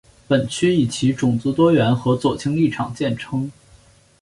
[0.27, 3.51] 本区以其种族多元和左倾立场见称。